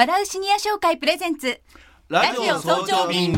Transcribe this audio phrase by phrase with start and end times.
[0.00, 1.60] 笑うシニア商会プレゼンツ
[2.08, 3.34] ラジオ早朝便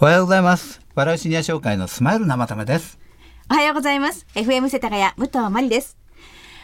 [0.00, 0.80] おはようございます。
[0.96, 2.98] 笑うシニア商会のスマイル生ためです。
[3.52, 6.01] おはようございます FM 世田谷武藤真理です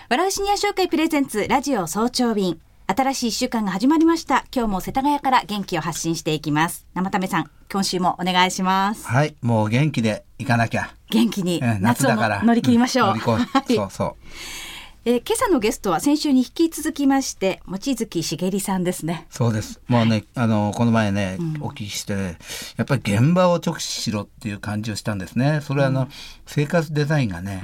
[0.09, 2.59] 笑うシニア商会プレゼンツラジオ早朝便。
[2.87, 4.47] 新しい一週間が始まりました。
[4.55, 6.87] 今日も世田谷から元気を発信していきます。
[6.95, 9.07] 生ためさん今週もお願いします。
[9.07, 10.95] はい、もう元気で行かなきゃ。
[11.11, 12.43] 元気にえー夏だから。
[12.43, 13.35] 乗り切りましょう、ん乗り越え。
[13.35, 13.77] はい。
[13.77, 14.15] そうそう。
[15.05, 19.27] えー今朝のゲストは先週に引き続きまして望月しげりさんですね。
[19.29, 19.79] そうです。
[19.89, 22.39] もうね、あの、この前ね、お聞きして、
[22.79, 25.61] やっぱり現場を直視しろっていう感じをしたんですね。
[25.63, 26.09] それはあの、
[26.47, 27.63] 生活デザインがね、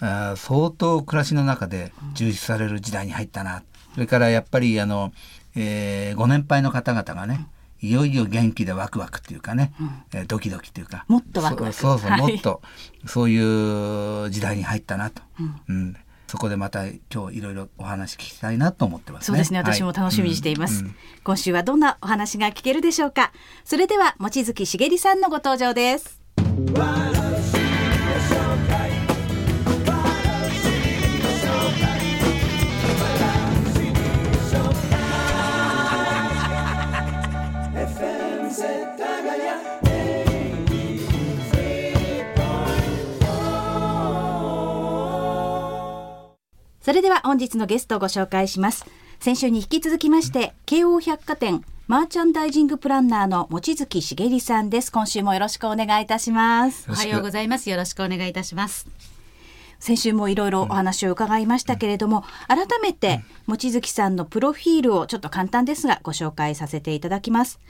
[0.00, 3.62] あー相当暮らしの中で重視される時代に入ったな。
[3.94, 5.12] それからやっぱりあの、
[5.56, 7.46] えーご年配の方々がね、
[7.80, 9.72] いよいよ元気でワクワクっていうかね、
[10.12, 11.04] えードキドキっていうか。
[11.08, 11.74] もっとワクワク。
[11.74, 12.20] そうそうそう、はい。
[12.20, 12.62] もっと
[13.06, 15.22] そういう時代に入ったなと、
[15.68, 15.96] うん。
[16.28, 19.26] そこでまた今日いろいろお話聞きたいなと思ってますね。
[19.26, 19.58] そうですね。
[19.58, 20.84] 私も楽しみにしています、
[21.24, 23.32] 今週はどんなお話が聞けるでしょうか。
[23.64, 26.20] それでは望月しげりさんのご登場です
[46.88, 48.86] それでは本日のゲストをご紹介します
[49.20, 57.68] 先週に引き続きまして京王百貨店マーチャンダイジングプランナーの望月しげりさんです今週もよろしくお願いいたしますおはようございます。
[57.68, 58.88] よろしくお願いいたします。
[59.78, 67.60] 先週もいろいろお話を伺いましたけれども、改めて望月さんのプロフィールをちょっと簡単ですがご紹介させていただきます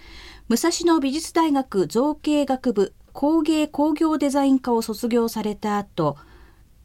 [0.46, 6.16] 武蔵野美術大学造形学部工芸工業デザイン科を卒業された後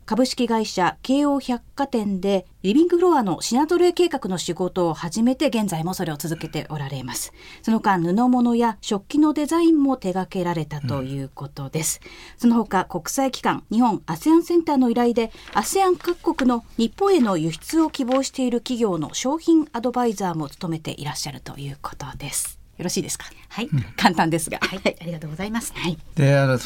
[0.05, 7.31] 株式会社京王百貨店でリビングフロアの品揃え計画の仕事を始めて現在もそれを続けておられます。
[7.61, 12.01] その間布物や食器のデザインも手掛けられたということです、
[12.37, 22.62] その他国際機関日本 ASEAN センターの依頼で ASEAN 各国の日本への輸出を希望している企業の商品アドバイザーも務めていらっしゃるということです。
[22.77, 23.25] よろしいですか？
[23.49, 23.69] はい。
[23.95, 24.57] 簡単ですが。
[24.59, 24.97] はい。
[25.01, 25.73] ありがとうございます。
[25.75, 25.97] はい。
[26.15, 26.57] であの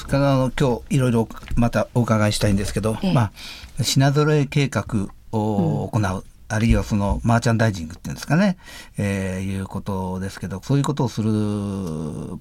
[0.57, 3.13] 今日いろいろまたお伺いしたいんですけど、ええ。
[3.13, 3.31] ま
[3.79, 8.57] あ品揃え計画を行う、あるいはそのマーチャンダイジングっていうんですかね、
[8.97, 11.31] えーいうことですけどそういうことをする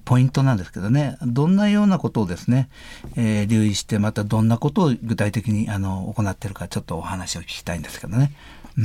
[0.05, 1.17] ポイントなんですけどね。
[1.21, 2.69] どんなようなことをですね、
[3.15, 8.31] えー留意してまたどんなことを具体的にあの行っているかちょっとお話を聞きたいんですけどね。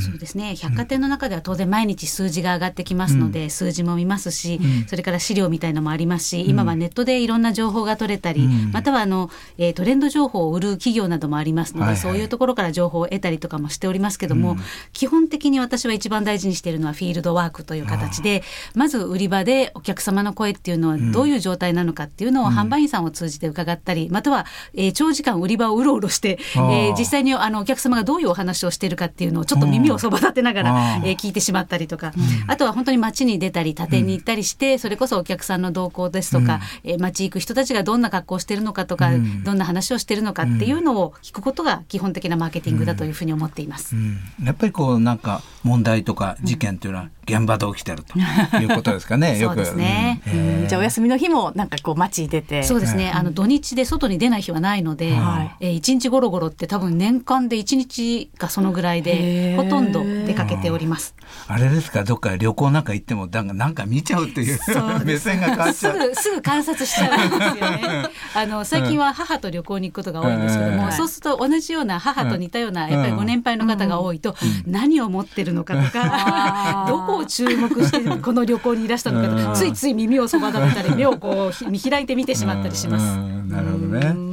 [0.01, 0.57] そうですね。
[0.57, 9.29] 百貨店の中では当然毎日数字が上がってきますので、数字も見ますし、それから資料みたいのもありますし、今はネットでいろんな情報が取れたり、またはあの、
[9.59, 12.01] えートレンド情報を売る企業などもありますので、はいはい。
[12.01, 14.57] そういうところから情報を得たりとかもしておりますけども、
[14.95, 18.43] 基本的に私は一番大事にしているのはフィールドワークという形で、
[18.75, 26.63] まず売り場でお客様の声っていうのはどういう状態なのかっていうのを販売員さんを通じて伺ったり、または、えー長時間売り場をうろうろして、えあ。
[26.63, 32.13] ーー実際にあのお客様がどういうお話をしているかっていうのをちょっと耳をそば立てながら、えー聞いてしまったりとか、
[32.47, 39.11] あとは本当に街に出たり、他店に行ったりして、それこそお客さんの動向ですとか、えー街行く人たちがどんな格好をしているのかとか、
[39.45, 43.97] どんな話をしているのかっていうのを聞くことが基本的なマーケティングだというふうに思っています。
[43.97, 44.19] うん。
[44.45, 48.19] やっぱりこうなんか問題とか事件というのは現場で起きてると
[48.59, 49.39] いうことですかね。
[49.39, 50.21] よくそうですね。
[50.27, 50.63] うん。
[50.63, 50.69] うん。
[50.69, 52.63] じゃあお休みの日もなんかこう街に出て。
[52.63, 55.57] そうですね、あの土日で外に出ない日はないので、はい。
[55.61, 59.57] えー一日ゴロゴロって多分年間で一日がそのぐらいへでー。
[59.57, 61.15] ほとんど出かけております。
[61.49, 62.05] あれですか？
[62.05, 64.59] どっか旅行なんか行ってもなんかなんか見ちゃうっていう
[65.05, 65.99] 目線が変わっちすゃう。
[65.99, 67.81] ぐすぐ観察しちゃうんですよね。
[68.35, 70.93] あの最近は母と旅行に行くことが多いんですけども、うん。
[70.93, 74.35] そうすると同じような母と似たようなやっぱりご年配の方が多いと、
[74.67, 83.05] 何を持ってるのかとか、 どこを注目して この旅行にいらしたのかとついつい耳をそば立てたり目をこうひ見開いて見てしまったりします。
[83.19, 84.33] うんなるほどね。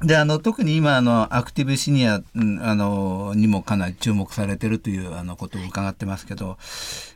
[0.00, 6.56] であの特に今あのアクティブシニアうんあのにもかなり注目されてるというあのことを伺ってますけど、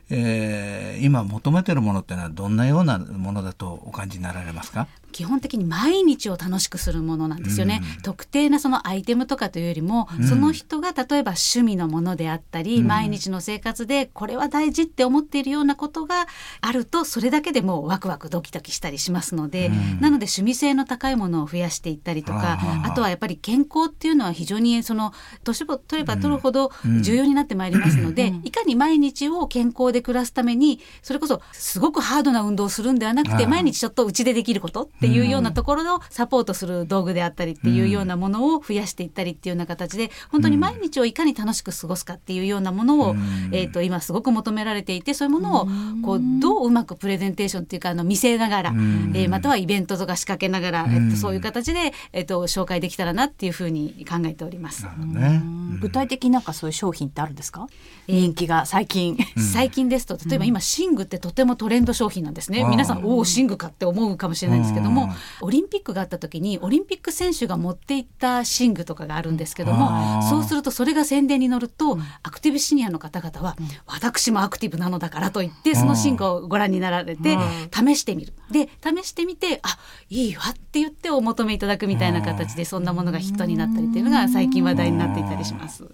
[0.09, 4.87] えー今求めてるものってのはどんなようなものだとお感じになられますか？
[5.13, 16.27] 基本的に毎日を楽しくするものなんですよね、うん、特定なそのアイテムとかというよりも、うん、その人が例えば趣味のものであったり、うん、毎日の生活でこれは大事って思っているようなことが
[16.59, 19.69] あるとそれだけでもワクワクドキドキしたりしますので、
[20.01, 25.13] なので趣味性の高いものを増やしていったりとかあとはやっぱり健康っていうのは非常にその
[25.43, 26.71] 年を取れば取るほど
[27.01, 43.15] 重要になってまいりますので、いかに毎日を健康で暮らすためにそれこそすごくハードな運動をするんではなくて毎日ちょっとうちでできることっていうようなところのサポートする道具であったりっていうようなものを増やしていったりっていうような形で本当に毎日をいかに楽しく過ごすかっていうようなものを、
[43.51, 45.67] えー、と今すごく求められていてそういうものを
[46.05, 54.85] こうどううまくプレゼンテーションっていうかあの見せながら、えー、またはイベントとか仕掛けながら、えっと、そういう形で、えっと、紹介できたらなっていうふうに考えております。
[54.99, 55.41] ね、
[55.81, 56.43] 具体的になん。
[56.43, 57.67] かそういう商品ってあるんですか、
[58.07, 59.17] 人気が最近
[59.53, 65.09] 最近ですと例えば今寝具ってとてもトレンド商品なんですね、皆さんおお寝具かって思うかもしれないんですけども、
[65.41, 73.55] オリンピックがあった時にオリンピック選手が持っていった寝具とかがあるんですけどもそうするとそれが宣伝に乗ると、アクティブシニアの方々は、
[73.85, 77.37] 私もアクティブなのだからと言ってその寝具をご覧になられて
[77.71, 78.33] 試してみる。
[78.51, 79.77] で試してみてあ
[80.09, 85.85] いいわって言ってお求めいただくみたいな形でそんなものがヒットになったりっていうのが最近話題になっていたりします。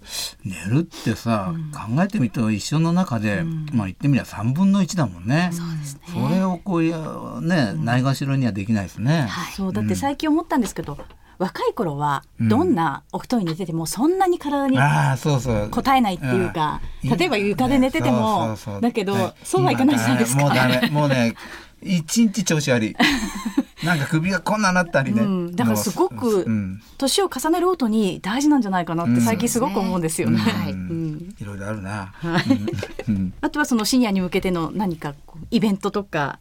[0.44, 3.42] 寝るってさ、考えてみると一生の中で、
[3.72, 5.50] まあ言ってみれば3分の1だもんね。
[5.52, 6.00] そうですね。
[6.06, 9.22] それをこうね、ないがしろにはできないですね。
[9.22, 9.72] はい、そう。
[9.72, 10.98] だって最近思ったんですけど、
[11.38, 20.44] 若い頃はどんなお布団に寝ててもそんなに体に応えないっていうか、例えば床で寝ててもだけどそうはいかないじゃないですか。
[20.90, 21.34] もうね
[21.82, 22.96] 一日調子悪い。
[23.84, 26.46] なんか首がこんななったりね、うん、だからすごく
[26.98, 30.40] 年を重ねるごとに大事なんじゃないかなって最近すごく思うんですよね。
[31.40, 31.44] い。
[31.44, 32.12] ろいろあるな。
[33.40, 35.14] あとはそのシニアに向けての何か
[35.50, 36.38] イベントとか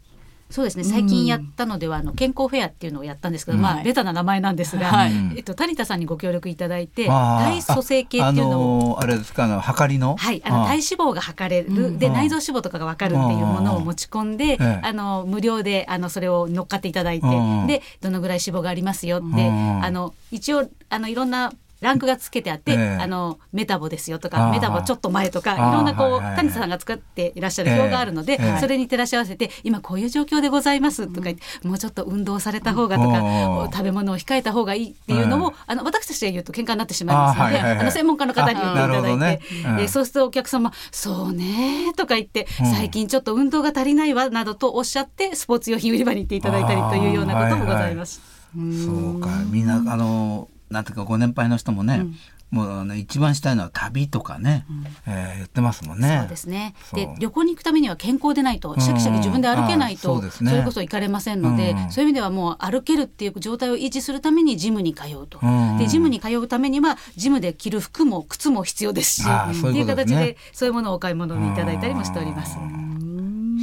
[0.50, 0.84] そうですね。
[0.84, 10.16] 最近やったのでは、あの健康フェアっていうのをやったんですけど、まあベタな名前なんですが、はい、えっと谷田さんにご協力いただいて体組成計っていうのをあれですかあの測りの？
[10.18, 10.42] はい。
[10.44, 12.00] あの体脂肪が測れる。
[12.00, 17.28] で内臓脂肪とかが分かるっていうものを持ち込んであの無料であのそれを乗っかっていただいて
[17.68, 39.40] でどのぐらい脂肪がありますよってあの一応あのいろんなランクがつけてあって、えー、あのメタボですよとかメタボちょっと前とかいろんなこう谷さんが作っていらっしゃる表があるので、えー、それに照らし合わせて今こういう状況でございますとか言って、もうちょっと運動された方がとか食べ物を控えた方がいいっていうのを、あの私たちで言うと喧嘩になってしまいますのであの専門家の方に言っていただいて、ね。
[39.80, 48.22] えー、そうするとお客様「そうね」とか言って「最近ちょっと運動が足りないわ」などとおっしゃってスポーツ用品売り場に行っていただいたりというようなこともございます。
[48.56, 49.30] そうか。
[49.50, 52.06] みんなあのなんていうかご年配の人もね、
[52.52, 56.20] もうね一番したいのは旅とかね、うん、えー、言ってますもんね。
[56.22, 56.74] そうですね。
[56.94, 65.40] で旅行に行くためには健康でないとシャキシャキ自分で歩けないと、うんそね、それこそ行かれませんので、うん、そういう意味ではもう歩けるっていう状態を維持するためにジムに通うと。
[65.78, 72.58] でジムに通うためにはジムで着る服も靴も必要ですし、っていう形でそういうものをお買い物にいただいたりもしております。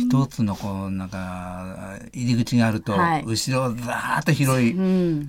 [0.08, 4.74] 一つのこうなんか入り口があると、はい、後ろざーっと広い、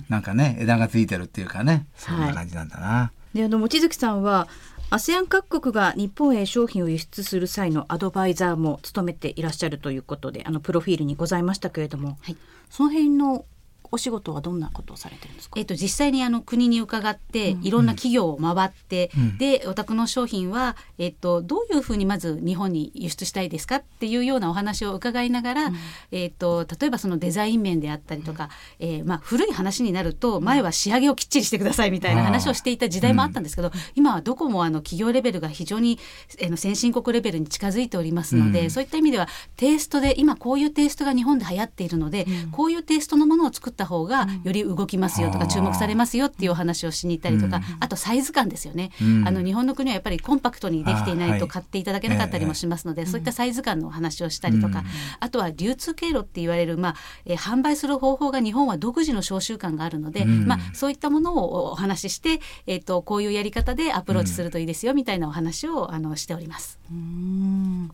[0.08, 2.86] なんかね枝がついてるっていうかねそんな感じなんだな。
[2.86, 4.48] はいであの望月さんは
[4.90, 12.36] ASEAN 各国が日本へ商品を輸出する際のアドバイザーも務めていらっしゃるということであのプロフィールにございましたけれども、はい、
[12.70, 13.44] その辺の
[13.90, 15.58] お仕事はどんなことをされてるんですか？
[15.58, 25.76] えっ、と実際にあの国に伺って、いろんな企業を回って、うん、でお宅の商品はえっ、とどういうふうにまず日本に輸出したいですかっていうようなお話を伺いながら、うん、
[26.10, 28.50] えっ、と例えばそのデザイン面であったりとか、
[28.80, 35.98] うん、えー、まあ古い話になると前は仕上げをきっちりしてくださいみたいな話をしていた時代もあったんですけど、今はどこもあの企業レベルが非常に、
[36.38, 48.90] えー、の先進国レベルに近づいておりますので、そういった意味ではテイストで今こういうテイストが日本で流行っているので、こういうテイストのものを作った方がよりり動きますよとか注目されますよっていうお話をしに行ったりとか、あとサイズ感ですよね、
[49.24, 54.84] あの日本の国はやっぱりコンパクトにできていないと買っていただけなかったりもしますので、そういったサイズ感のお話をしたりとか、
[55.20, 56.94] あとは流通経路って言われる、まあ
[57.24, 66.78] えー、販売する方法が日本は独自の商習慣があるので、まあ、そういったものをお話しして、えーと、こういうやり方でアプローチするといいですよみたいなお話をあのしております。
[66.90, 67.90] うん。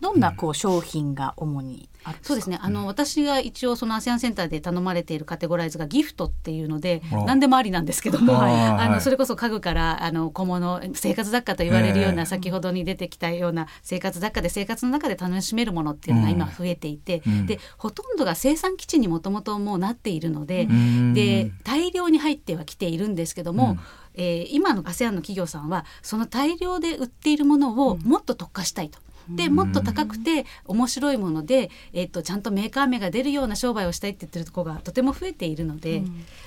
[0.00, 1.88] どんなこう商品が主に
[2.22, 2.58] そうですね。
[2.60, 20.68] あの、うん、私が一応その ASEAN センターで頼まれているカテゴライズがギフトっていうので何でもありなんですけどもあのそれこそ家具からあの小物生活雑貨と言われるような、えー、先ほどに出てきたような生活雑貨で生活の中で楽しめるものっていうのが今増えていて、うん、でほとんどが生産基地にもともともうなっているので
[21.14, 23.80] で大量に入ってはきているんですけども、うん。
[24.14, 29.00] えー、今の ASEAN の企業さんはその大量で売っているものをもっと特化したいと。
[29.28, 36.02] でもっと高くて面白いもので、えっと、ちゃんとメーカー名が出るような商売をしたいって言ってるところがとても増えているので、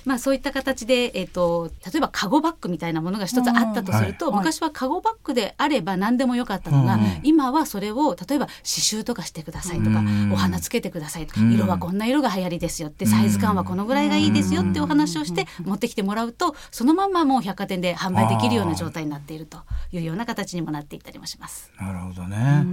[0.05, 4.39] まあ、そういった形で、えっと、例えばカゴバッグみたいなものが一つあったとすると、はい。
[4.39, 7.19] 昔はカゴバッグであれば何でもよかったのが、うん。
[7.23, 10.31] 今はそれを例えば刺繍とかしてくださいとか、うん。
[10.33, 11.53] お花つけてくださいとか、うん。
[11.53, 19.59] 色はこんな色が流行りですよってサイズ感はこのぐらいがいいですよってお話をして持ってきてもらうとそのまんまもう百貨店で販売できるような状態になっていると
[19.91, 21.71] いうような形にもなっていったりもします。
[21.79, 22.63] なるほどね。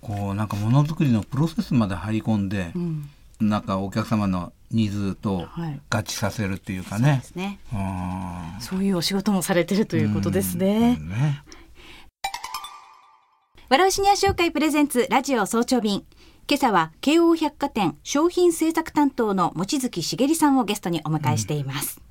[0.00, 2.72] こうなんかものづくりのプロセスまで入り込んで、
[3.40, 7.24] なんかお客様のニーズとはい合致させるっていうかねそうで。
[7.24, 10.96] すねあそういうお仕事もされてるとーいうことですうね。
[10.96, 11.42] んね。
[13.70, 16.04] 笑うシニア商会プレゼンツラジオ早朝便。
[16.46, 22.02] 今朝は京王百貨店商品制作担当の望月茂里さんをゲストにお迎えしています。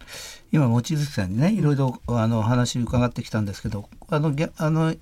[0.52, 5.00] 今望月さんにねいろいろあのお話伺ってきたんですけどあのぎゃあのし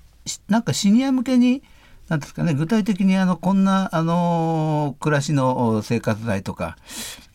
[0.48, 1.62] なんかシニア向けに
[2.08, 6.76] なんですかね具体的にあのこんなあの暮らしのお生活材とか、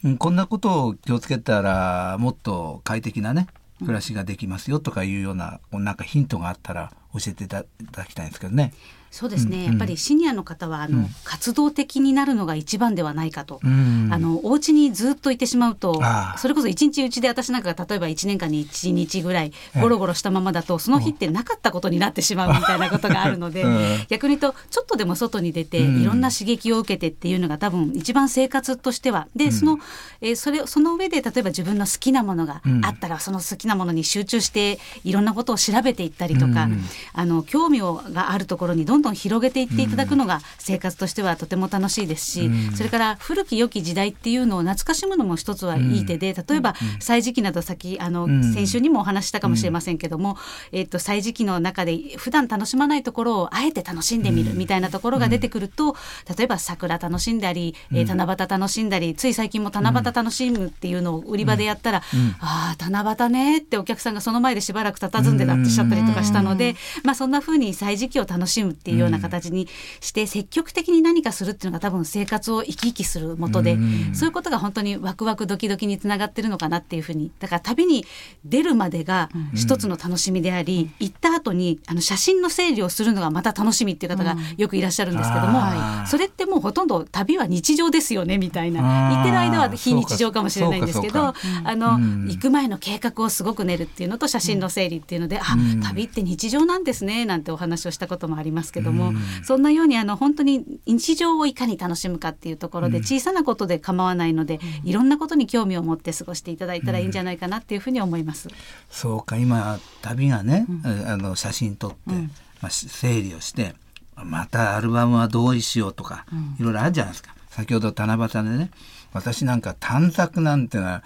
[0.04, 3.48] うんこんなことを気をつけたらもっと快適なね
[3.80, 8.74] 暮らしができますよとかいうような、こうなんかヒントがあったら教えていただきたいんですけどね。
[9.18, 11.08] そうですね、うんやっぱりシニアの方はあの、うん。
[11.24, 14.10] 活動的になるのが一番ではないかと、うん。
[14.12, 16.00] あのお家にずっといてしまうと
[16.38, 24.06] それこそ一日うちで私なんかが例えば1年間に1日ぐらいゴロゴロしたままだとその日ってなかったことになってしまうみたいなことがあるので、うん。
[24.08, 26.02] 逆に言うとちょっとでも外に出てうん。
[26.02, 29.28] いろんな刺激を受けてっていうのが多分一番生活としては。
[29.36, 29.80] でその,、
[30.22, 36.84] えーそれその上で例えば自分の好きなものがあったらその好きなものに集中していろんなことを調べていったりとか、うん。
[37.14, 42.76] あの興味をがあるところにどんどん広げていっていただくのが生活としてはとても楽しいですし、うん。
[42.76, 48.54] それから古き良き時代っていうのを懐かしむのも一つはいい手で、例えば歳時記など先あの、うん。
[48.54, 50.38] 先週にもお話ししたかもしれませんけども、
[50.72, 55.96] えっと歳時記の中で普段楽しまないところをあえて楽しんでみるみたいなところが出てくると、
[56.38, 62.02] 例えば桜楽しんだり、えー七夕楽しんだりつい最近も七夕楽しむっていうのを売り場でやったら、
[62.40, 69.68] ああ七夕ねってお客さんがその前でしばらく佇んでたってしゃったりとかしたので、まあそんな風に歳時記を楽しむっていうような形に
[70.02, 74.16] して積極的に何かするっていうのが多分生活を生き生きするもとで、うん。
[74.16, 78.06] そういうことが本当にワクワクドキドキにつながってるのかなっていうふうにだから旅に
[78.46, 85.62] 出るまでが一つの楽しみであり、行った後にあの写真の整理をするのがまた楽しみっていう方がよくいらっしゃるんですけども、
[86.08, 89.14] それってもうほとんど旅は日常ですよねみたいな。
[89.16, 92.28] 行ってる間は非日常かもしれないんですけどあの、うん。
[92.28, 95.82] 行く前の計画をすごく練るっていうのと写真の整理っていうので、あうん。
[95.82, 108.50] 旅って日常なんですねなんてお話をしたこともありますけども、そんなようにあの本当に日常をいかに楽しむかっていうところで小さなことで構わないので、いろんなことに興味を持って過ごしていただいたらいいんじゃないかなっていうふうに思います。
[108.90, 110.66] そうか今旅がね、
[111.06, 112.32] あの写真撮って、うん。
[112.60, 113.76] まあ、し整理をして
[114.16, 116.26] またアルバムはどうしようとか、
[116.60, 117.36] いろいろあるじゃないですか。
[117.52, 118.72] 先ほど七夕でね
[119.14, 121.04] 私なんか短冊なんてのは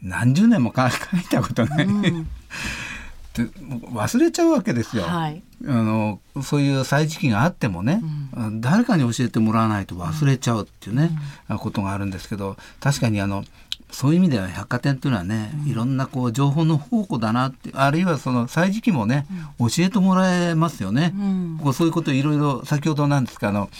[0.00, 2.12] 何十年もか書いたことない、で
[3.42, 5.02] もう忘れちゃうわけですよ。
[5.04, 5.42] はい。
[5.66, 8.02] あのそういう歳時期があってもね、
[8.60, 11.10] 誰かに教えてもらわないと忘れちゃうっていうね、
[11.58, 13.44] ことがあるんですけど確かにあの
[13.90, 19.26] そういう意味では百貨店というのはね、いろんなこう情報の宝庫だなってあるいはその歳時期もね、
[19.58, 21.14] 教えてもらえますよね。
[21.62, 23.70] こうそういうこといろいろ先ほどなんですかあの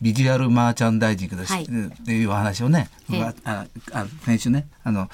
[0.00, 2.90] ビジュアルマーチャンダイジングです、はいっていうお話をね、
[3.44, 5.08] ああ先週ねあの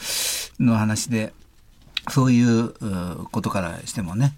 [0.58, 1.32] の話で
[2.08, 2.72] そういう
[3.30, 4.34] ことからしてもね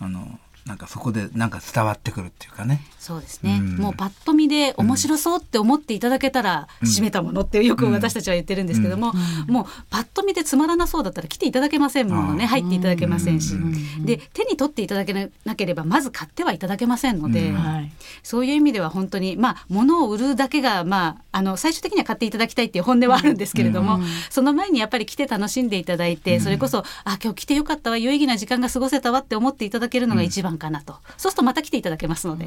[0.00, 2.80] あのなんかそこでなんか伝わってくるっていうかね。
[2.98, 3.76] そうですね、うん。
[3.76, 9.12] もうパッと見で面白そうって思っていただけたら閉めたものってよく私たちは言ってるんですけども、
[9.46, 12.46] もうパッと見でつまらなそうだったら来ていただけませんものね。
[12.46, 13.54] 入っていただけませんし、
[14.00, 17.56] で手に取っていただけなければまず買ってはいただけませんので、うん。
[17.56, 17.92] はい。
[18.22, 32.46] そういう意味では本当にまあ物を売るだけがまああの最終的には買っていただきたいっていう本音はあるんですけれども、その前にやっぱり来て楽しんでいただいて、それこそあ今日来てよかったわ有意義な時間が過ごせたわって思っていただけるのが一番かなと、そうするとまた来ていただけますので。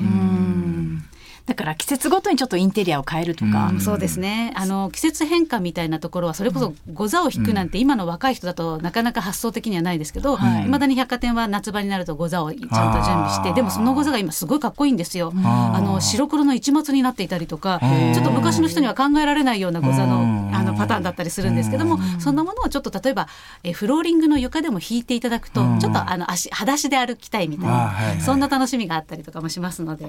[1.48, 3.70] だから季節ごとにちょっとインテリアを変えるとか。
[3.72, 3.80] うん。
[3.80, 4.52] そうですね。
[4.56, 10.66] あの季節変化みたいなところはそれこそご座を引くなんて今の若い人だとなかなか発想的にはないですけど、はい。
[10.66, 15.32] いまだに百貨店は夏場になるとご座をちゃんと準備してでもそのご座が今すごいかっこいいんですよ。
[15.34, 18.14] あの白黒の一末になっていたりとかー。
[18.14, 20.47] ちょっと昔の人には考えられないようなご座の
[20.78, 23.28] パターンだったりするんですけどもそんなものをちょっと例えば
[23.64, 25.80] えフローリングの床でも引いていただくとうん。
[25.80, 28.22] ちょっとあの足裸足で歩きたいみたいあーはいはない。
[28.22, 30.08] そんな楽しみがあったりとかもしますので。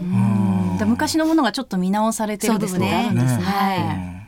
[0.87, 3.31] 昔のものがちょっと見直されてる部分であるんですね。
[3.31, 4.21] そうですね。
[4.23, 4.28] うん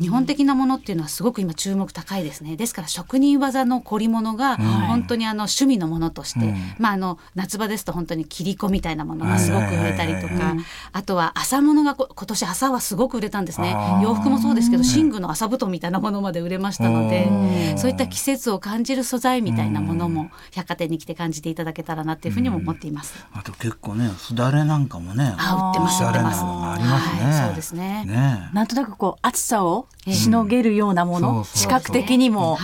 [0.00, 2.56] 日本的なものっていうのはすごく今注目高いですね。
[2.56, 6.56] ですから職人技の凝り物が本当にあの趣味のものとして、うん。
[6.78, 10.54] まああの夏場ですと本当に切り子みたいなものがすごく売れたりとか
[10.92, 13.76] あとは麻物がこ今年朝はすごく売れたんですね。
[14.02, 17.78] 洋服もそうですけど寝具の麻布団みたいなものまで売れましたのでうん。
[17.78, 23.14] そういった季節を感じる素材みたいなものも百貨店に来て感じていただけたらなっていうふうにも思っています。
[23.32, 26.42] あと結構ねすだれなんかもねあ売ってますおしゃれな売ってます。
[26.42, 28.04] のがありますね、はいそうですね。
[28.06, 28.50] ね。
[28.52, 32.58] なんとなくこう暑さをしのげるようなもの、視覚的にも、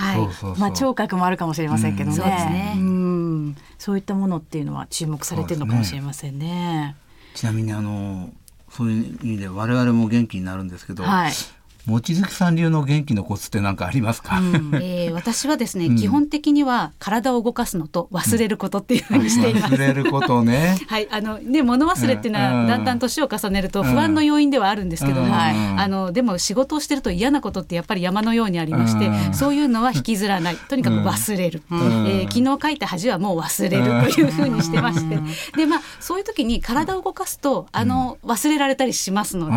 [0.59, 2.17] まあ聴覚もあるかもしれませんけどね。
[2.17, 2.23] うん。
[2.23, 2.75] そうですね。
[2.79, 3.57] うん。
[3.79, 6.97] そういったものっていうのは注目されてるのかもしれませんね。
[7.35, 8.31] ちなみにあの
[8.71, 11.33] そういう意味で我々も元気になるんですけど、はい。
[11.87, 14.41] 望月さん流の元気のコツって何かありますか、
[14.75, 15.97] えー私はですね、うん。
[15.97, 19.75] 基本的には体を動かすのと忘れることっていうふうにしています。
[19.75, 20.79] 忘れることね。
[20.89, 22.63] はい、あのね物忘れっていうのうん。
[22.63, 29.35] はだんだん年を重ねると不安の要因ではあるんですけども、あのでも仕事をしてると嫌なことってやっぱり山のようにありまして、うん。
[29.35, 30.57] そういうのは引きずらない。
[30.57, 31.75] とにかく忘れる、ん。
[31.75, 35.19] えー昨日書いた恥はもう忘れるというふうにしてまして、
[35.57, 39.53] でまあそういう時に体を動かすとあの忘れられたりしますので、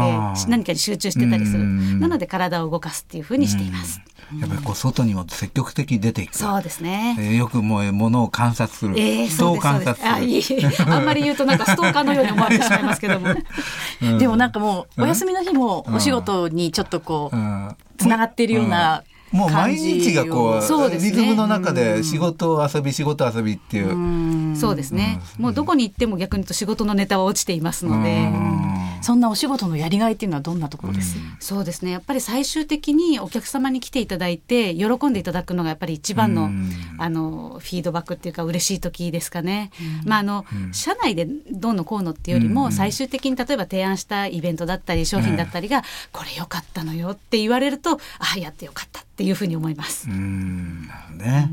[0.49, 1.99] 何かに集中してたりする、うん。
[1.99, 4.01] なので体を動かすっていうふうにしています。
[4.39, 6.35] やっぱりこう外にも積極的に出ていく。
[6.35, 7.15] そうですね。
[7.19, 13.35] えーよくもう物を観察する、えー、あ、いえいえ、あんまり言うとなんかストーカーのように思われてしまいますけども。
[14.01, 14.17] うん。
[14.17, 17.75] でもなんかもうお休みの日もお仕事にちょっとこううん。
[17.97, 25.19] つながっているようなもう毎日がこうねリズムの中で仕事遊び仕事遊びっていう、そうですね。
[25.37, 28.29] もうどこに行っても逆に言うと仕事のネタは落ちていますので。
[29.05, 31.91] そんなお仕事のやりがいっていうのはどんなところです、そうですね。
[31.91, 36.71] やっぱり最終的にお客様に来ていただいて喜んでいただくのがやっぱり一番の,、うん。
[36.97, 39.69] あのフィードバックっていうか嬉しい時ですかね。
[40.05, 42.71] まああの、社内でどうのこうのっていうよりも、うん。
[42.71, 50.09] 最終的に例えば提案したイベントだったり商品だったりが、これ良かったのよって言われるとあやってよかったっていうふうに思います。
[50.09, 50.87] うん。
[50.87, 51.49] なるほどね、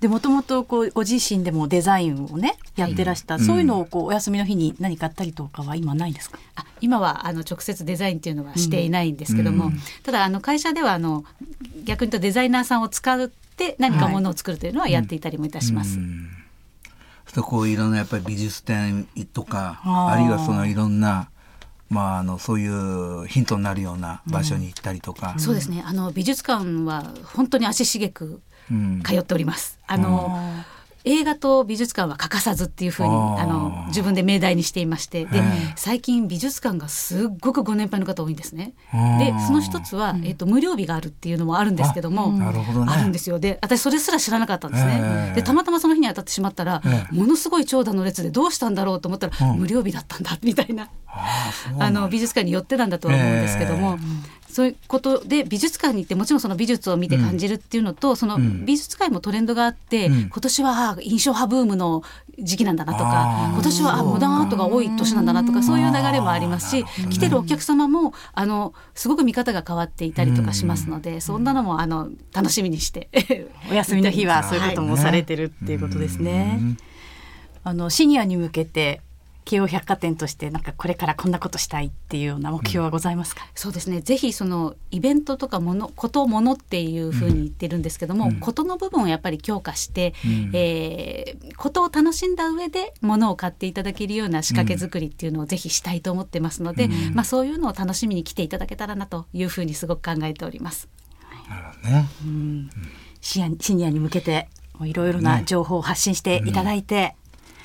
[0.00, 9.80] でもともとこうご自身でもデザインをねやってらした、そういうのをこうお休みの日に何かあったりとかは今ないんですか、あ今はあの直接デザインっていうのはしていないんですけども、うん。
[10.02, 11.24] ただあの会社ではあの
[11.84, 15.98] 逆に言うとデザイナーさんを使って何かものを作るというのはやっていたりもいたします。
[15.98, 16.28] うん。
[17.24, 21.30] そしてこういろんなやっぱり美術展とかあるいはそのいろんな
[21.88, 25.82] まああのそういうヒントになるような場所に行ったりとか、そうですね。
[25.84, 28.42] あの美術館は本当に足しげくうん
[29.04, 29.78] 通っております。
[29.86, 30.36] あの、
[31.06, 35.24] 映画と美術館は欠かさずっていうふうにあの自分で命題にしていまして。
[35.24, 35.40] で
[35.76, 38.72] 最近美術館がすっごくご年配の方多いんですね。
[38.92, 42.44] でその一つは、えっと無料日があるっていうのもあるんですけども、ね。
[42.88, 43.38] あるんですよ。
[43.38, 47.14] で私それすら知らなかったんですね、ええでたまたまその日に当たってしまったら、ええ。
[47.14, 49.58] ものすごい長蛇の列でどうしたんだろうと思ったら、うん。
[49.60, 50.88] 無料日だったんだみたいな。
[51.78, 53.96] あの美術館によってなんだとは思うんですけども、
[54.56, 60.20] そういうことで美術館に行ってもちろんその美術を見て感じるっていうのと、そのん美術界もトレンドがあって、うん。
[60.30, 62.02] 今年はあ印象派ブームの
[62.38, 73.10] 時期なんだなとか今年はあモダンアートが多い年なんだなとかそういう流れもありますし、来てるお客様もあのすごく見方が変わっていたりとかしますので、そんなのもあの楽しみにして
[73.70, 76.56] お休みの日はそういうこともされてるっていうことですね。
[76.62, 76.76] うん。
[77.62, 79.02] あのシニアに向けて
[79.46, 84.00] 京王百貨店としてなんかこれからこんなことしたいっていうような目標はございますか、そうですね。
[84.00, 88.40] ぜひそのイベントとかものことものっていうふうに言ってるんですけども、うん。
[88.40, 90.50] ことの部分をやっぱり強化して、うん。
[90.52, 97.14] えーことを楽しんだ上で物を買っていただけるような仕掛け作りっていうのをぜひしたいと思ってますので、うん。
[97.14, 100.88] まあ、そういうのを楽しみに来ていただけたらなというふうにすごく考えております。
[101.48, 102.08] なるほどね。
[103.20, 107.16] シニアシニアに向けてもういろいろな情報を発信していただいて、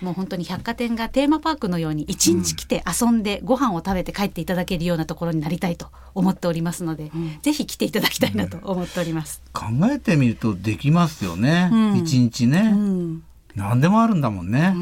[0.01, 7.11] もう本当に百貨店がテーマパークのように一日来て遊んでご飯を食べて帰っていただけるようなところになりたいと思っておりますので、
[7.41, 9.41] ぜひ来ていただきたいなと思っております。
[9.53, 11.69] 考えてみるとできますよね。
[11.71, 11.97] うん。
[11.97, 13.23] 一、日ね、うん。
[13.55, 14.73] 何でもあるんだもんね、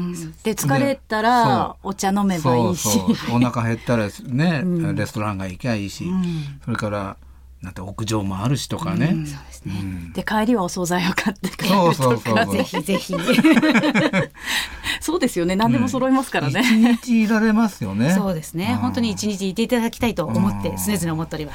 [0.44, 2.88] で疲れたらお茶飲めばいいし。
[2.88, 3.36] そうそう。
[3.36, 4.94] お腹減ったらね、うん。
[4.94, 6.24] レストランが行きゃいいし、うん。
[6.64, 7.16] それから
[7.62, 9.74] なんて屋上もあるしとかね、そうですね。
[10.14, 12.56] で帰りはお惣菜を買って帰るそうそうそうとかそう。
[12.56, 13.14] ぜひぜひ。
[15.00, 15.56] そうですよね。
[15.56, 18.14] 何でも揃いますからね、一日いられますよね。
[18.14, 18.70] そうですね。
[18.72, 18.78] うん。
[18.78, 21.52] 本当に一日いていただきたいと思って常々思っておりま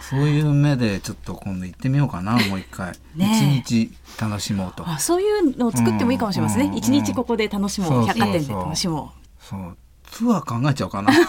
[0.00, 0.08] す。
[0.08, 2.92] そういう目でちょっと今度行ってみようかなもう一回。
[3.14, 4.88] 一、ね日楽しもうと。
[4.88, 6.76] あそういうのを作ってもいいかもしれませんね、うん。
[6.76, 8.06] 一日ここで楽しもう、うん。
[8.06, 9.76] 百貨店で楽しもそう。
[10.10, 11.12] ツアー考えちゃおうかな。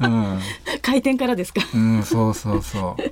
[0.00, 0.38] うん、う
[0.90, 1.60] 開店からですか？
[1.74, 3.02] うん、そうそうそう。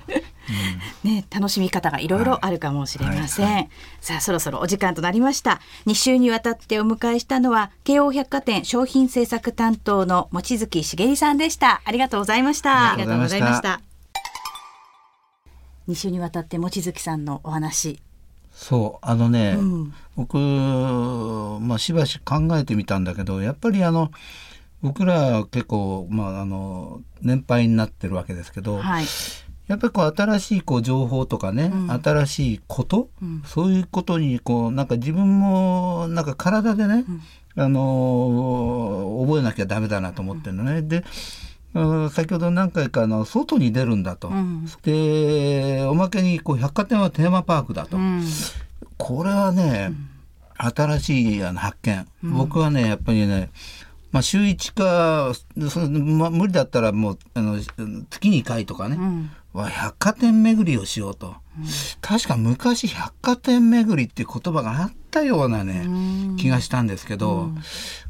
[1.07, 3.69] ね、楽しみ方がいろいろあるかもしれません、
[4.01, 5.61] さあそろそろお時間となりました。
[5.87, 11.83] 2週にわたってお迎えしたのは京王百貨店商品制作担当の望月茂さんでした。
[11.85, 12.93] ありがとうございました。
[12.93, 13.81] ありがとうございました。
[15.89, 18.01] 2週にわたって望月さんのお話。
[18.53, 19.95] そうあのね、うん。
[20.17, 24.11] 僕、まあ、しばし考えてみたんだけどやっぱりあの
[24.83, 29.07] 僕ら結構、まあ、あの年配になってるわけですけど、はい。
[29.67, 31.91] やっぱりこう新しいこう情報とかね、うん。
[31.91, 33.43] 新しいこと、うん。
[33.45, 37.05] そういうことにこうなんか自分もなんか体でね、
[37.57, 40.83] あのー覚えなきゃダメだなと思ってるのね。
[40.83, 41.05] で
[41.75, 44.67] うん先ほど何回かあの外に出るんだと、うん。
[44.83, 48.25] でおまけにこう百貨店はテーマパークだと、うん。
[48.99, 49.93] これはね、
[50.57, 53.51] 新しいあの発見、僕はねやっぱりね
[54.17, 55.35] まあ、週1か
[55.69, 57.59] その、まあ、無理だったらもうあの
[58.09, 59.31] 月に1回とかね、うん。
[59.53, 61.35] は百貨店巡りをしようと、
[62.01, 65.91] 確か昔百貨店巡りっていう言葉があったようなね、う
[66.33, 66.37] ん。
[66.39, 67.51] 気がしたんですけど、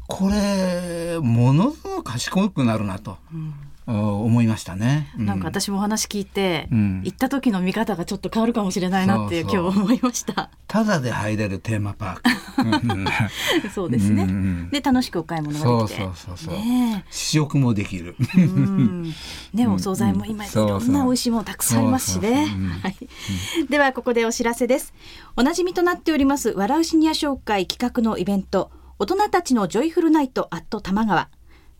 [0.07, 5.13] これものすごく賢くなるなと、あ思いましたね。
[5.17, 10.49] うなんか私もお話聞いて、うん行った時の見方がちょっと変わるかもしれないなってそうそう今日思いました。
[10.67, 12.93] ただで入れるテーマパーク。
[12.93, 12.93] う
[13.67, 14.23] んそうですね。
[14.23, 16.03] うんうんで楽しくお買い物そうができて。
[16.03, 16.53] そうそうそう。
[16.55, 18.15] ね試食もできる。
[19.53, 22.47] ねお惣菜も今いそうそうろんな美味しいものたくさんありますしね。
[23.69, 24.93] ではここでお知らせです。
[25.37, 31.29] おなじみとなっております笑うシニア紹介企画のイベント大人たちのジョイフルナイトアット玉川。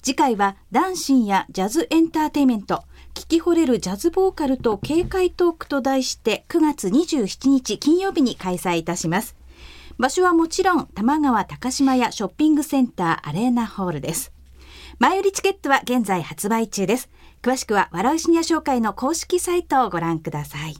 [0.01, 2.83] 次回はダンシンやジャズエンターテイメント
[3.13, 9.35] 聞き惚れるジャズボーカルと軽快トークと題して9月27日金曜日に開催いたします。
[9.97, 14.31] 場所はもちろん玉川高島屋ショッピングセンターアレーナホールです。
[14.99, 17.09] 前売りチケットは現在発売中です。
[17.41, 20.75] 詳しくは笑うシニア紹介の公式サイトをご覧ください。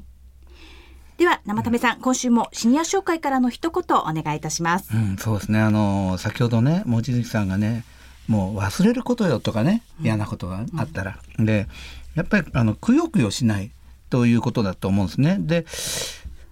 [1.18, 4.96] では生為さん今週もシニア紹介からの一言お願いいたします。
[4.96, 5.60] うん、そうですね。
[5.60, 7.84] あの先ほどね、望月さんがね、
[8.28, 11.68] もう忘れることよとかね、嫌なことがあったら、で、
[12.16, 13.72] やっぱりあのくよくよしない
[14.10, 15.38] ということだと思うんですね。
[15.40, 15.66] で、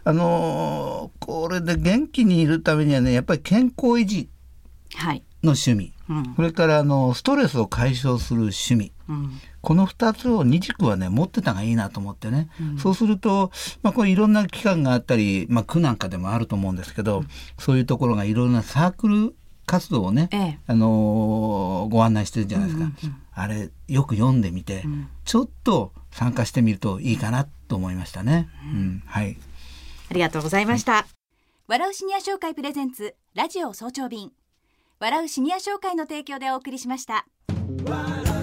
[0.03, 4.29] あのこれで元気にいるためにはね、やっぱり健康維持
[4.95, 5.23] はい。
[5.43, 6.33] の趣味、うん。
[6.35, 8.91] それからあのストレスを解消する趣味。
[9.09, 9.31] うん。
[9.61, 17.23] この2つを二軸はね持ってた方がいいなと思ってね、そうすると、まあ、これいろんな機関があったり、まあ、区なんかでもあると思うんですけど、
[17.57, 19.35] そういうところがいろんなサークル
[19.65, 22.91] 活動をね、ええあのーご案内してるじゃないですか、
[23.33, 24.83] あれよく読んでみて、
[25.23, 28.49] ちょっと参加してみるといいかなと思いましたね。
[28.63, 29.37] うんはい
[30.09, 31.07] ありがとうございました。
[31.67, 34.31] 笑うシニア紹介プレゼンツラジオ早朝便。
[34.99, 37.25] 笑うシニア紹介の提供でお送りしました。
[37.87, 38.34] 笑